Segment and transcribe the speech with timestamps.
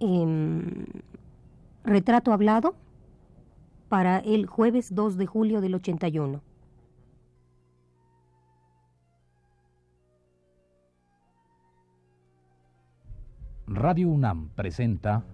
[0.00, 0.84] em,
[1.84, 2.74] retrato hablado
[3.88, 6.42] para el jueves 2 de julio del 81.
[13.68, 15.24] Radio UNAM presenta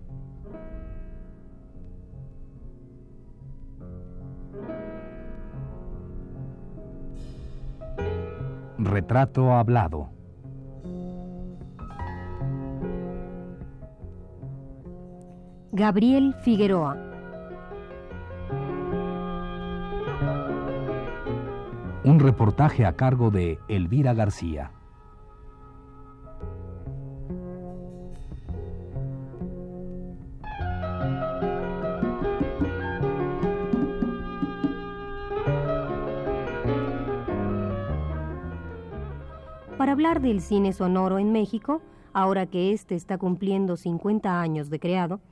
[8.78, 10.21] Retrato Hablado.
[15.74, 16.98] Gabriel Figueroa.
[22.04, 24.70] Un reportaje a cargo de Elvira García.
[39.78, 41.80] Para hablar del cine sonoro en México,
[42.12, 45.22] ahora que éste está cumpliendo 50 años de creado,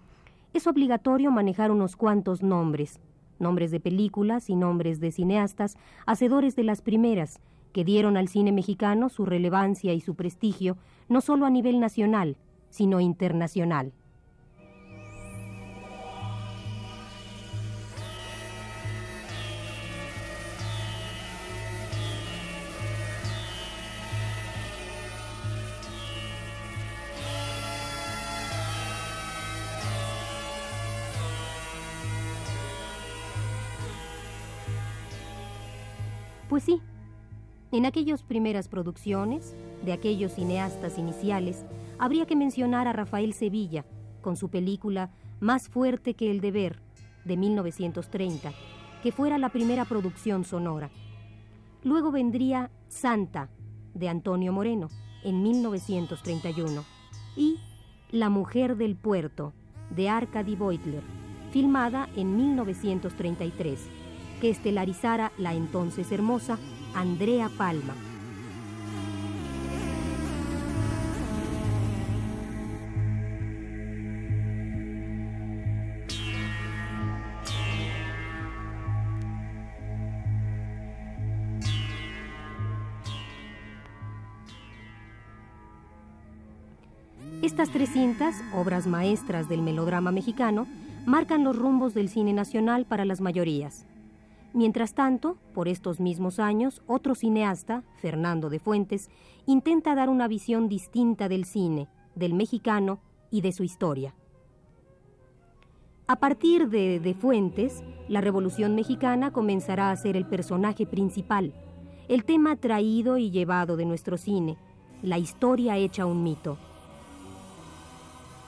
[0.52, 3.00] es obligatorio manejar unos cuantos nombres,
[3.38, 7.40] nombres de películas y nombres de cineastas, hacedores de las primeras,
[7.72, 10.76] que dieron al cine mexicano su relevancia y su prestigio,
[11.08, 12.36] no solo a nivel nacional,
[12.68, 13.92] sino internacional.
[36.60, 36.82] Pues sí,
[37.72, 41.64] en aquellas primeras producciones, de aquellos cineastas iniciales,
[41.98, 43.86] habría que mencionar a Rafael Sevilla,
[44.20, 46.82] con su película Más fuerte que el deber,
[47.24, 48.52] de 1930,
[49.02, 50.90] que fuera la primera producción sonora.
[51.82, 53.48] Luego vendría Santa,
[53.94, 54.88] de Antonio Moreno,
[55.24, 56.84] en 1931,
[57.38, 57.56] y
[58.10, 59.54] La mujer del puerto,
[59.88, 61.04] de Arkady Beutler,
[61.52, 63.99] filmada en 1933
[64.40, 66.58] que estelarizara la entonces hermosa
[66.94, 67.94] Andrea Palma.
[87.42, 90.66] Estas tres cintas, obras maestras del melodrama mexicano,
[91.06, 93.86] marcan los rumbos del cine nacional para las mayorías.
[94.52, 99.08] Mientras tanto, por estos mismos años, otro cineasta, Fernando de Fuentes,
[99.46, 102.98] intenta dar una visión distinta del cine, del mexicano
[103.30, 104.14] y de su historia.
[106.08, 111.54] A partir de De Fuentes, la Revolución Mexicana comenzará a ser el personaje principal,
[112.08, 114.56] el tema traído y llevado de nuestro cine,
[115.02, 116.58] la historia hecha un mito.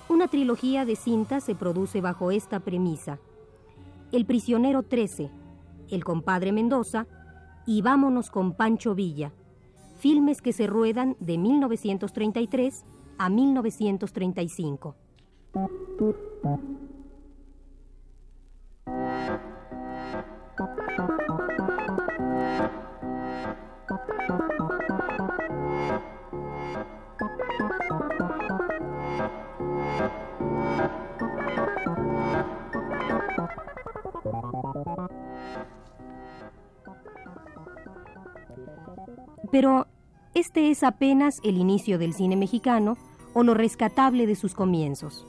[0.08, 3.20] Una trilogía de cintas se produce bajo esta premisa.
[4.10, 5.30] El prisionero 13,
[5.92, 7.06] el compadre Mendoza
[7.66, 9.32] y Vámonos con Pancho Villa,
[9.98, 12.84] filmes que se ruedan de 1933
[13.18, 14.96] a 1935.
[39.52, 39.86] Pero
[40.34, 42.96] este es apenas el inicio del cine mexicano
[43.34, 45.26] o lo rescatable de sus comienzos.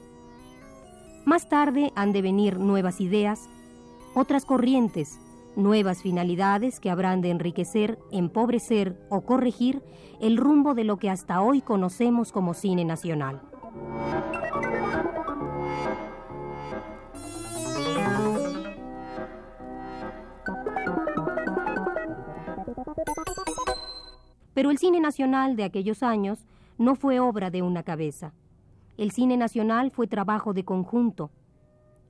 [1.26, 3.50] Más tarde han de venir nuevas ideas,
[4.16, 5.20] otras corrientes,
[5.56, 9.84] nuevas finalidades que habrán de enriquecer, empobrecer o corregir
[10.22, 13.42] el rumbo de lo que hasta hoy conocemos como cine nacional.
[24.54, 26.46] Pero el cine nacional de aquellos años
[26.78, 28.34] no fue obra de una cabeza.
[28.98, 31.32] El cine nacional fue trabajo de conjunto,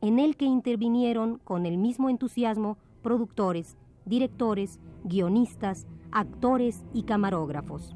[0.02, 7.96] en el que intervinieron con el mismo entusiasmo productores, directores, guionistas, actores y camarógrafos.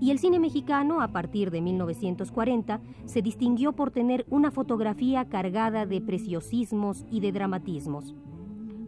[0.00, 5.86] Y el cine mexicano, a partir de 1940, se distinguió por tener una fotografía cargada
[5.86, 8.16] de preciosismos y de dramatismos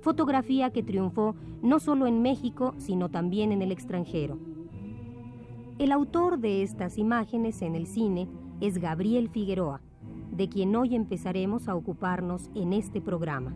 [0.05, 4.39] fotografía que triunfó no solo en México, sino también en el extranjero.
[5.79, 8.29] El autor de estas imágenes en el cine
[8.61, 9.81] es Gabriel Figueroa,
[10.31, 13.55] de quien hoy empezaremos a ocuparnos en este programa.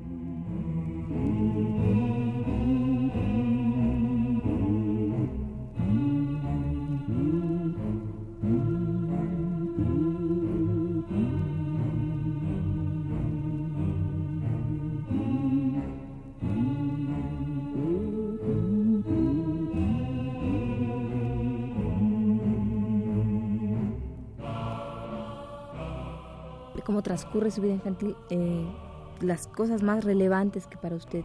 [27.28, 28.66] Transcurre su vida infantil, eh,
[29.20, 31.24] las cosas más relevantes que para usted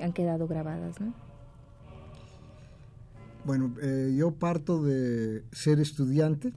[0.00, 1.14] han quedado grabadas, ¿no?
[3.44, 6.52] Bueno, eh, yo parto de ser estudiante,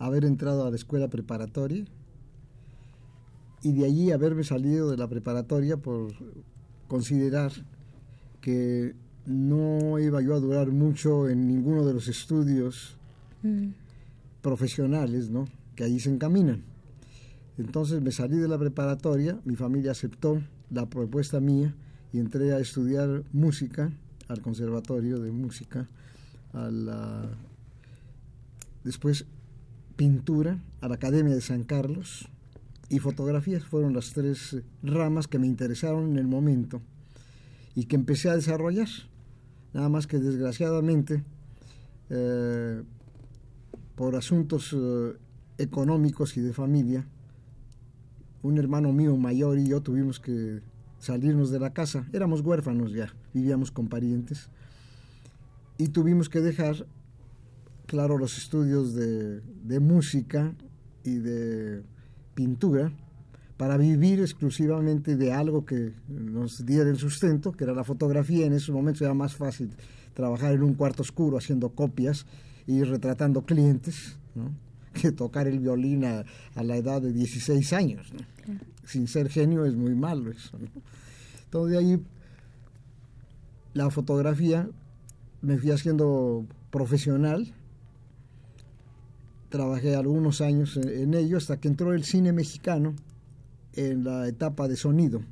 [0.00, 1.84] haber entrado a la escuela preparatoria
[3.62, 6.10] y de allí haberme salido de la preparatoria por
[6.88, 7.52] considerar
[8.40, 8.96] que
[9.26, 12.96] no iba yo a durar mucho en ninguno de los estudios
[13.44, 13.68] mm.
[14.42, 15.44] profesionales ¿no?
[15.76, 16.69] que allí se encaminan.
[17.58, 21.74] Entonces me salí de la preparatoria, mi familia aceptó la propuesta mía
[22.12, 23.92] y entré a estudiar música
[24.28, 25.88] al Conservatorio de Música,
[26.52, 27.28] a la,
[28.84, 29.26] después
[29.96, 32.28] pintura a la Academia de San Carlos
[32.88, 36.80] y fotografías fueron las tres ramas que me interesaron en el momento
[37.74, 38.88] y que empecé a desarrollar.
[39.72, 41.22] Nada más que desgraciadamente,
[42.08, 42.82] eh,
[43.94, 45.12] por asuntos eh,
[45.58, 47.06] económicos y de familia,
[48.42, 50.60] un hermano mío mayor y yo tuvimos que
[50.98, 52.06] salirnos de la casa.
[52.12, 54.48] Éramos huérfanos ya, vivíamos con parientes.
[55.78, 56.86] Y tuvimos que dejar,
[57.86, 60.54] claro, los estudios de, música
[61.04, 61.82] y de
[62.34, 62.92] pintura
[63.56, 68.46] para vivir exclusivamente de algo que nos diera el sustento, que era la fotografía.
[68.46, 69.70] En esos momentos era más fácil
[70.14, 72.26] trabajar en un cuarto oscuro haciendo copias
[72.66, 74.18] y retratando clientes,
[74.92, 78.12] que tocar el violín a, la edad de 16 años.
[78.84, 80.58] Sin ser genio es muy malo eso.
[81.44, 82.02] Entonces de ahí
[83.74, 84.68] la fotografía
[85.42, 87.54] me fui haciendo profesional.
[89.48, 92.94] Trabajé algunos años en ello hasta que entró el cine mexicano
[93.74, 95.22] en la etapa de sonido.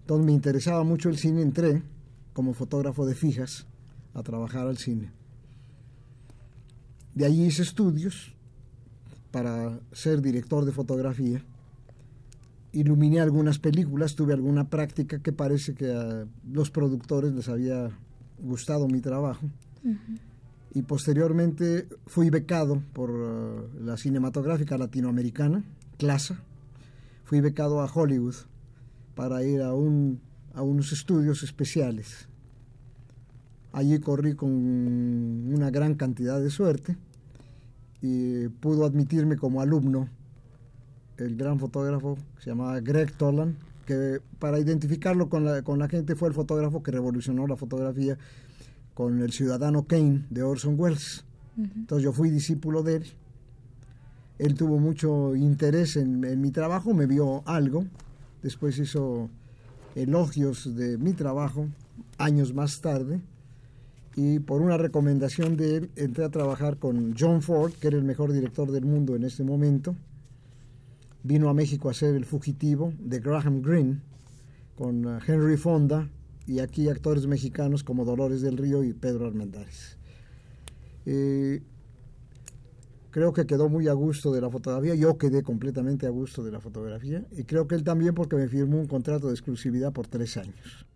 [0.00, 1.82] Entonces me interesaba mucho el cine, entré
[2.34, 3.66] como fotógrafo de fijas
[4.12, 5.10] a trabajar al cine.
[7.14, 8.33] De allí hice estudios
[9.34, 11.42] para ser director de fotografía.
[12.70, 17.90] Iluminé algunas películas, tuve alguna práctica que parece que a los productores les había
[18.38, 19.50] gustado mi trabajo.
[20.72, 25.64] Y posteriormente fui becado por uh, la cinematográfica latinoamericana,
[25.98, 26.38] CLASA,
[27.24, 28.36] fui becado a Hollywood
[29.16, 30.20] para ir a, un,
[30.54, 32.28] a unos estudios especiales.
[33.72, 36.96] Allí corrí con una gran cantidad de suerte
[38.02, 40.08] y pudo admitirme como alumno
[41.16, 43.56] el gran fotógrafo que se llamaba Greg Tolan,
[43.86, 48.18] que para identificarlo con la, con la gente fue el fotógrafo que revolucionó la fotografía
[48.94, 51.24] con el ciudadano Kane de Orson Welles.
[51.56, 53.04] Entonces yo fui discípulo de él.
[54.38, 57.84] Él tuvo mucho interés en, mi trabajo, me vio algo,
[58.42, 59.30] después hizo
[59.94, 61.68] elogios de mi trabajo
[62.18, 63.20] años más tarde
[64.16, 68.04] y por una recomendación de él entré a trabajar con John Ford, que era el
[68.04, 69.96] mejor director del mundo en ese momento.
[71.22, 74.00] Vino a México a ser el fugitivo de Graham Greene
[74.76, 76.08] con uh, Henry Fonda
[76.46, 79.96] y aquí actores mexicanos como Dolores del Río y Pedro Armendáriz.
[81.06, 81.62] Eh,
[83.10, 86.52] creo que quedó muy a gusto de la fotografía, yo quedé completamente a gusto de
[86.52, 90.06] la fotografía y creo que él también porque me firmó un contrato de exclusividad por
[90.06, 90.86] tres años.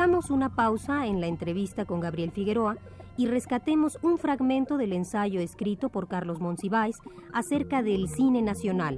[0.00, 2.78] Hagamos una pausa en la entrevista con Gabriel Figueroa
[3.18, 6.96] y rescatemos un fragmento del ensayo escrito por Carlos Monsiváis
[7.34, 8.96] acerca del cine nacional.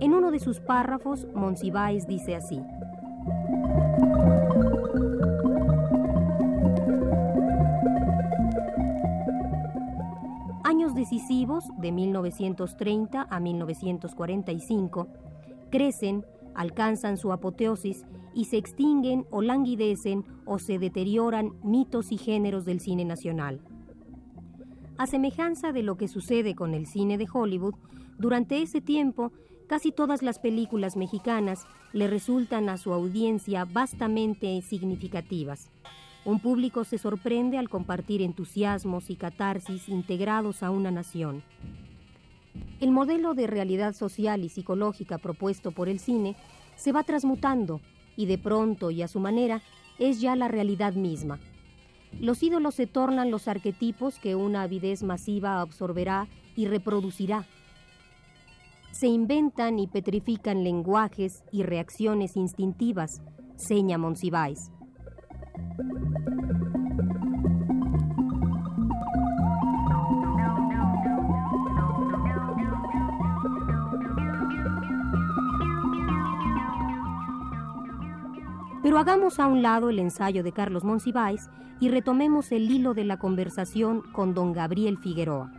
[0.00, 2.62] En uno de sus párrafos, Monsiváis dice así.
[10.64, 15.08] Años decisivos, de 1930 a 1945,
[15.68, 18.04] crecen, alcanzan su apoteosis
[18.34, 23.60] y se extinguen o languidecen o se deterioran mitos y géneros del cine nacional.
[24.98, 27.74] A semejanza de lo que sucede con el cine de Hollywood,
[28.18, 29.32] durante ese tiempo
[29.66, 35.70] casi todas las películas mexicanas le resultan a su audiencia vastamente significativas.
[36.24, 41.42] Un público se sorprende al compartir entusiasmos y catarsis integrados a una nación.
[42.80, 46.34] El modelo de realidad social y psicológica propuesto por el cine
[46.76, 47.80] se va transmutando
[48.16, 49.60] y de pronto y a su manera
[49.98, 51.38] es ya la realidad misma.
[52.18, 57.46] Los ídolos se tornan los arquetipos que una avidez masiva absorberá y reproducirá.
[58.92, 63.22] Se inventan y petrifican lenguajes y reacciones instintivas,
[63.56, 64.72] seña Monsiváis.
[78.90, 83.04] Pero hagamos a un lado el ensayo de Carlos Monsiváis y retomemos el hilo de
[83.04, 85.52] la conversación con don Gabriel Figueroa.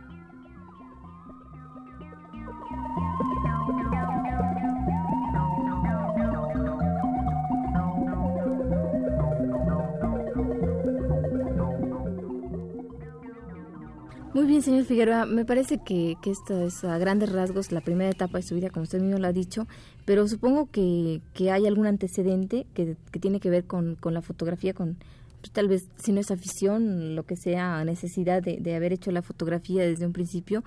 [14.52, 15.24] Bien, señor Figueroa.
[15.24, 18.68] Me parece que, que esta es a grandes rasgos la primera etapa de su vida,
[18.68, 19.66] como usted mismo lo ha dicho,
[20.04, 24.20] pero supongo que, que hay algún antecedente que, que tiene que ver con, con la
[24.20, 24.98] fotografía, con
[25.40, 29.10] pues, tal vez, si no es afición, lo que sea, necesidad de, de haber hecho
[29.10, 30.62] la fotografía desde un principio.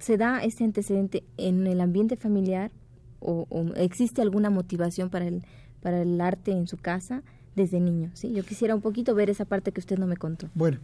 [0.00, 2.72] ¿Se da este antecedente en el ambiente familiar
[3.20, 5.44] o, o existe alguna motivación para el,
[5.80, 7.22] para el arte en su casa
[7.54, 8.10] desde niño?
[8.14, 8.32] ¿sí?
[8.32, 10.48] Yo quisiera un poquito ver esa parte que usted no me contó.
[10.54, 10.80] Bueno,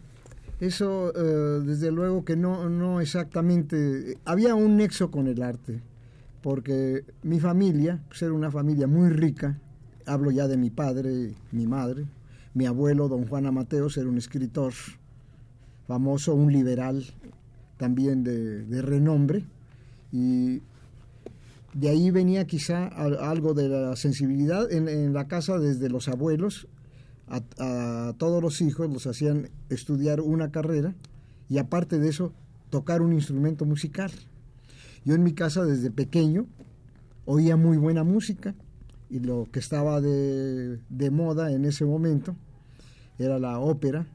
[0.62, 4.16] eso, eh, desde luego que no, no exactamente.
[4.24, 5.80] Había un nexo con el arte,
[6.40, 9.58] porque mi familia, pues era una familia muy rica,
[10.06, 12.04] hablo ya de mi padre, mi madre,
[12.54, 14.72] mi abuelo, don Juan Amateos, era un escritor
[15.88, 17.04] famoso, un liberal
[17.76, 19.44] también de, de renombre,
[20.12, 20.62] y
[21.74, 26.68] de ahí venía quizá algo de la sensibilidad en, en la casa desde los abuelos
[27.32, 30.94] a, todos los hijos los hacían estudiar una carrera
[31.48, 32.32] y aparte de eso
[32.70, 34.10] tocar un instrumento musical.
[35.04, 36.46] Yo en mi casa desde pequeño
[37.24, 38.54] oía muy buena música
[39.10, 42.36] y lo que estaba de, de moda en ese momento
[43.18, 44.06] era la ópera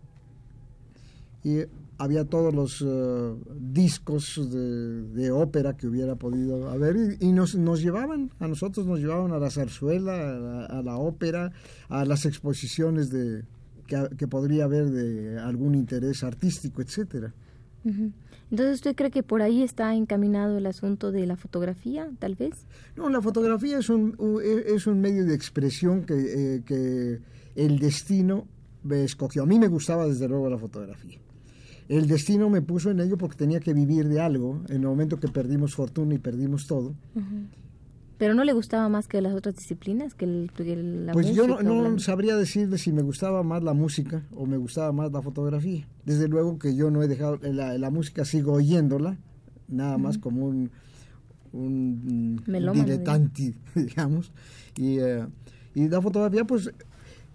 [1.43, 1.62] y
[1.97, 7.55] había todos los uh, discos de, de, ópera que hubiera podido haber y, y, nos,
[7.55, 11.51] nos llevaban, a nosotros nos llevaban a la zarzuela, a la, a la ópera,
[11.89, 13.43] a las exposiciones de,
[13.87, 17.33] que, que, podría haber de algún interés artístico, etcétera.
[18.51, 22.67] Entonces, ¿usted cree que por ahí está encaminado el asunto de la fotografía, tal vez?
[22.97, 24.17] No, la fotografía es un,
[24.65, 26.15] es un medio de expresión que,
[26.55, 27.19] eh, que
[27.55, 28.45] el destino
[28.83, 29.43] me escogió.
[29.43, 31.17] A mí me gustaba desde luego la fotografía
[31.89, 35.20] el destino me puso en ello porque tenía que vivir de algo en el momento
[35.20, 36.89] que perdimos fortuna y perdimos todo.
[37.15, 37.48] Uh -huh.
[38.17, 40.15] ¿Pero no le gustaba más que las otras disciplinas?
[40.15, 42.00] que el, la Pues música, yo no, no la...
[42.00, 45.88] sabría decirle si me gustaba más la música o me gustaba más la fotografía.
[46.03, 49.17] Desde luego que yo no he dejado, la, la música sigo oyéndola,
[49.67, 50.24] nada más uh -huh.
[50.24, 50.72] como un,
[51.53, 54.32] un diletante, digamos.
[54.75, 55.27] Y, uh,
[55.75, 56.72] y la fotografía, pues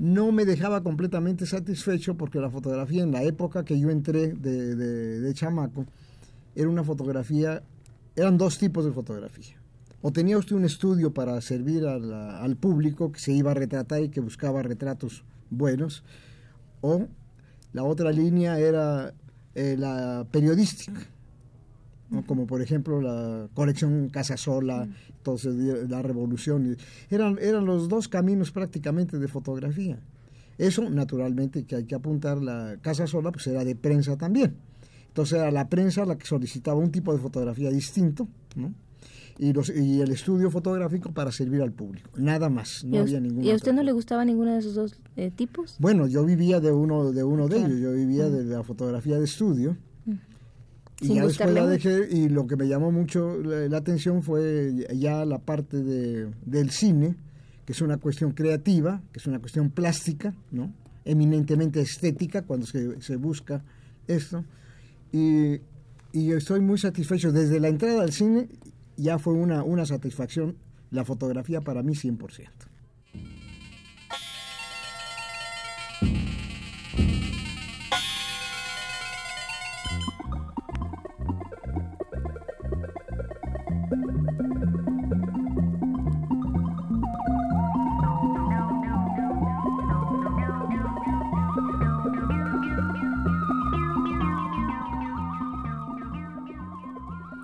[0.02, 4.74] no me dejaba completamente satisfecho porque la fotografía en la época que yo entré de,
[4.74, 5.86] de, chamaco
[6.56, 7.62] era una fotografía,
[8.16, 9.62] eran dos tipos de fotografía.
[10.00, 14.02] O tenía usted un estudio para servir al, al público que se iba a retratar
[14.02, 16.02] y que buscaba retratos buenos,
[16.80, 17.06] o
[17.72, 19.14] la otra línea era
[19.54, 21.00] eh, la periodística.
[22.12, 22.24] ¿No?
[22.26, 25.54] como por ejemplo la colección Casasola, entonces
[25.88, 26.76] la revolución,
[27.10, 29.98] eran, eran los dos caminos prácticamente de fotografía.
[30.58, 34.54] Eso, naturalmente, que hay que apuntar, la Casasola pues era de prensa también.
[35.08, 38.72] Entonces era la prensa la que solicitaba un tipo de fotografía distinto, ¿no?
[39.38, 43.46] Y, los, y el estudio fotográfico para servir al público, nada más, no había ninguna.
[43.46, 45.76] ¿Y a usted no le gustaba ninguno de esos dos eh, tipos?
[45.78, 47.72] Bueno, yo vivía de uno de, uno de claro.
[47.72, 48.44] ellos, yo vivía uh -huh.
[48.44, 49.76] de la fotografía de estudio.
[51.02, 54.86] Y ya después la dejé y lo que me llamó mucho la, la atención fue
[54.94, 57.16] ya la parte de, del cine,
[57.64, 60.72] que es una cuestión creativa, que es una cuestión plástica, ¿no?
[61.04, 63.64] eminentemente estética cuando se, se busca
[64.06, 64.44] esto.
[65.12, 65.60] Y,
[66.12, 67.32] y, estoy muy satisfecho.
[67.32, 68.48] Desde la entrada al cine
[68.96, 70.56] ya fue una, una satisfacción
[70.90, 72.48] la fotografía para mí 100%.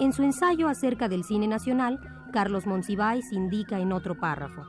[0.09, 2.01] En su ensayo acerca del cine nacional,
[2.33, 4.65] Carlos Monsiváis indica en otro párrafo.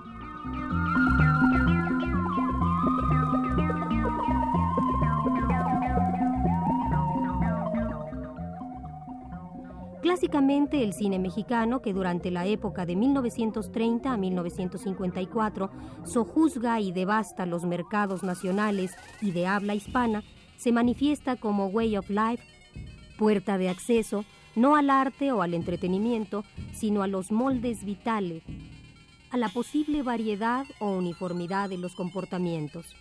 [10.01, 15.72] Clásicamente, el cine mexicano, que durante la época de 1930 a 1954
[16.03, 18.91] sojuzga y devasta los mercados nacionales
[19.22, 20.22] y de habla hispana,
[20.58, 22.43] se manifiesta como way of life,
[23.17, 24.25] puerta de acceso,
[24.59, 28.43] no al arte o al entretenimiento, sino a los moldes vitales,
[29.31, 32.93] a la posible variedad o uniformidad de los comportamientos.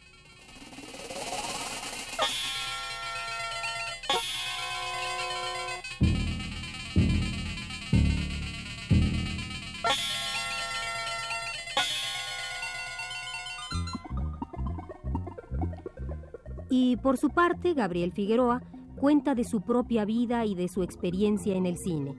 [16.71, 18.63] Y por su parte, Gabriel Figueroa
[18.99, 22.15] cuenta de su propia vida y de su experiencia en el cine.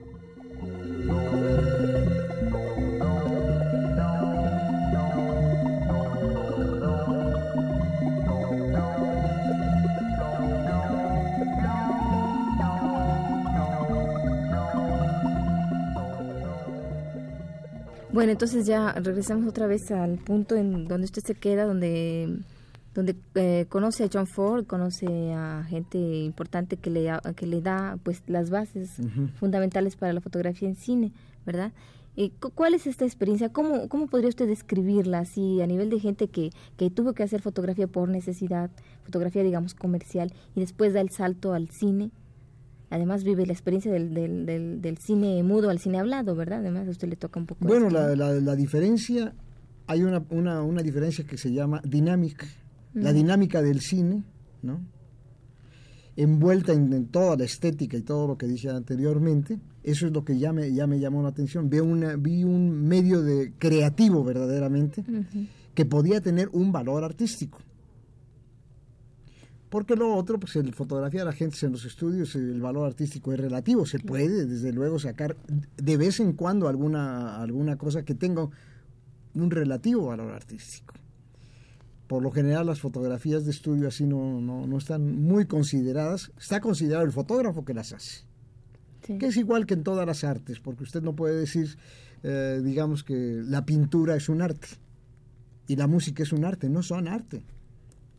[18.12, 22.40] Bueno, entonces ya regresamos otra vez al punto en donde usted se queda, donde
[23.00, 27.98] donde eh, conoce a John Ford, conoce a gente importante que le, que le da
[28.02, 28.90] pues las bases
[29.38, 31.12] fundamentales para la fotografía en cine,
[31.46, 31.72] ¿verdad?
[32.16, 33.48] Eh, ¿Cuál es esta experiencia?
[33.50, 37.40] ¿Cómo, ¿Cómo podría usted describirla así a nivel de gente que, que tuvo que hacer
[37.40, 38.70] fotografía por necesidad,
[39.04, 42.10] fotografía digamos comercial, y después da el salto al cine?
[42.90, 46.58] Además vive la experiencia del, del, del, cine mudo al cine hablado, ¿verdad?
[46.58, 47.66] Además a usted le toca un poco.
[47.66, 49.32] Bueno, la, la, la, diferencia,
[49.86, 52.46] hay una, una, una diferencia que se llama dinámica
[52.94, 54.24] la dinámica del cine,
[54.62, 54.80] ¿no?
[56.16, 60.38] envuelta en, toda la estética y todo lo que dije anteriormente, eso es lo que
[60.38, 61.70] ya me, ya me llamó la atención.
[61.70, 65.04] Vi, una, vi un medio de creativo verdaderamente
[65.74, 67.58] que podía tener un valor artístico.
[69.70, 73.32] Porque lo otro, pues el fotografía de la gente en los estudios, el valor artístico
[73.32, 75.36] es relativo, se puede desde luego sacar
[75.76, 78.48] de vez en cuando alguna, alguna cosa que tenga
[79.34, 80.99] un relativo valor artístico
[82.10, 86.32] por lo general las fotografías de estudio así no, no, están muy consideradas.
[86.36, 88.24] Está considerado el fotógrafo que las hace.
[89.00, 91.78] Que es igual que en todas las artes, porque usted no puede decir,
[92.24, 94.66] eh, digamos, que la pintura es un arte
[95.68, 96.68] y la música es un arte.
[96.68, 97.44] No son arte.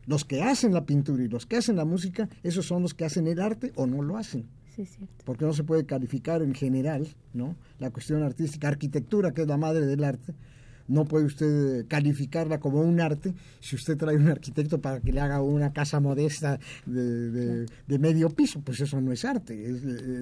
[0.06, 3.04] Los que hacen la pintura y los que hacen la música, esos son los que
[3.04, 4.48] hacen el arte o no lo hacen.
[4.74, 4.88] Sí,
[5.26, 7.56] porque no se puede calificar en general, ¿no?
[7.78, 10.34] La cuestión artística, arquitectura, que es la madre del arte,
[10.88, 15.20] no puede usted calificarla como un arte si usted trae un arquitecto para que le
[15.20, 17.66] haga una casa modesta de,
[17.98, 19.70] medio piso, pues eso no es arte,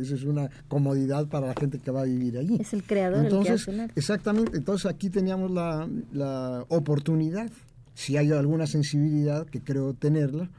[0.01, 2.59] eso es una comodidad para la gente que va a vivir allí.
[2.61, 7.51] Es el creador entonces, el que hace Exactamente, entonces aquí teníamos la, la oportunidad,
[7.95, 10.51] si hay alguna sensibilidad, que creo tenerla,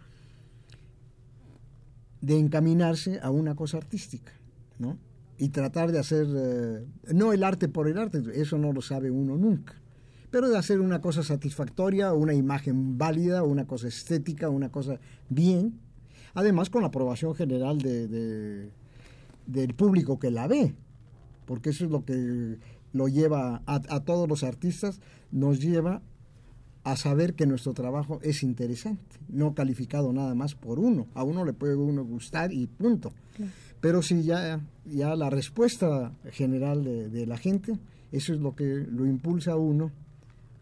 [2.21, 4.31] de encaminarse a una cosa artística,
[4.79, 4.97] ¿no?
[5.41, 6.85] y tratar de hacer, eh,
[7.15, 9.73] no el arte por el arte, eso no lo sabe uno nunca,
[10.31, 14.97] pero de hacer una cosa satisfactoria, una imagen válida, una cosa estética, una cosa
[15.29, 15.77] bien,
[16.33, 18.71] además con la aprobación general de,
[19.45, 20.73] del público que la ve,
[21.45, 22.57] porque eso es lo que
[22.93, 26.01] lo lleva a, a, todos los artistas, nos lleva
[26.83, 31.07] a saber que nuestro trabajo es interesante, no calificado nada más por uno.
[31.13, 33.13] A uno le puede uno gustar y punto.
[33.81, 37.77] Pero si ya, ya la respuesta general de, de, la gente,
[38.11, 39.91] eso es lo que lo impulsa a uno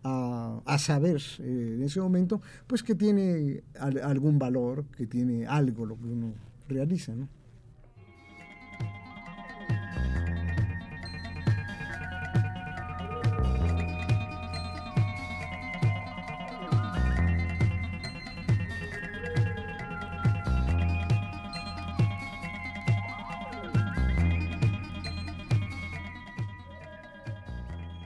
[0.03, 5.97] a, saber eh, en ese momento, pues que tiene algún valor, que tiene algo lo
[5.97, 6.33] que uno
[6.67, 7.27] realiza, ¿no?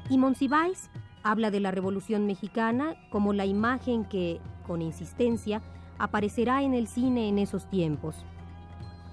[0.10, 0.91] Y Monsiváis
[1.24, 5.62] Habla de la Revolución Mexicana como la imagen que, con insistencia,
[5.98, 8.26] aparecerá en el cine en esos tiempos.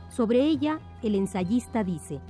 [0.09, 2.21] Sobre ella, el ensayista dice,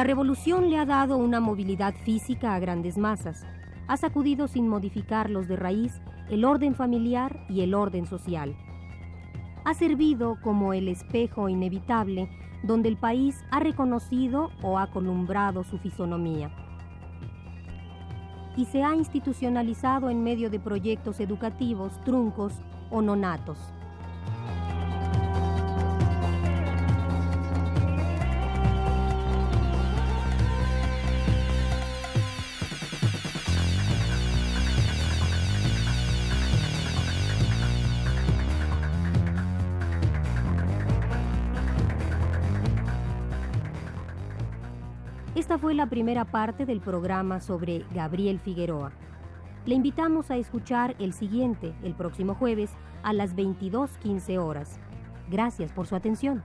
[0.00, 3.44] La revolución le ha dado una movilidad física a grandes masas,
[3.86, 8.56] ha sacudido sin modificarlos de raíz el orden familiar y el orden social.
[9.66, 12.30] Ha servido como el espejo inevitable
[12.62, 16.50] donde el país ha reconocido o ha columbrado su fisonomía.
[18.56, 22.54] Y se ha institucionalizado en medio de proyectos educativos truncos
[22.90, 23.58] o nonatos.
[45.36, 48.90] Esta fue la primera parte del programa sobre Gabriel Figueroa.
[49.64, 52.72] Le invitamos a escuchar el siguiente, el próximo jueves,
[53.04, 54.80] a las 22.15 horas.
[55.30, 56.42] Gracias por su atención.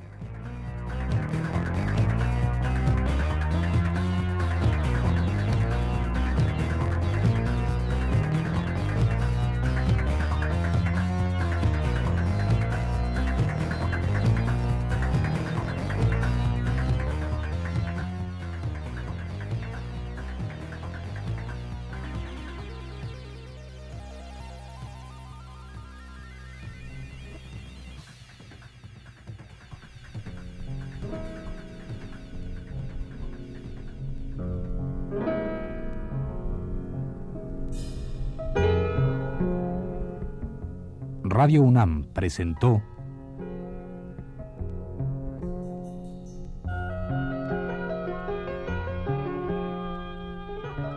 [41.38, 42.82] Radio UNAM presentó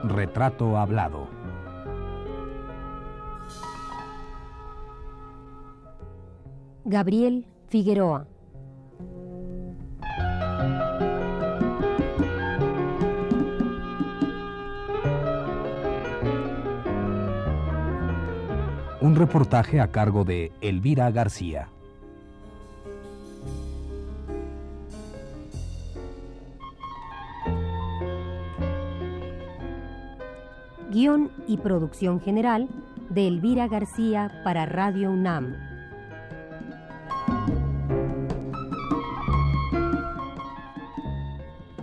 [0.05, 1.27] Retrato Hablado.
[6.85, 8.29] Gabriel Figueroa.
[19.29, 21.69] Reportaje a cargo de Elvira García.
[30.91, 32.71] Guión y producción general
[33.11, 35.57] de Elvira García para Radio UNAM.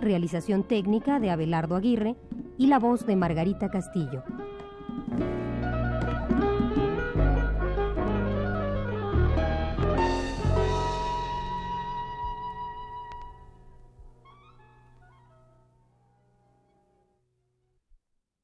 [0.00, 2.16] Realización técnica de Abelardo Aguirre
[2.58, 4.24] y la voz de Margarita Castillo.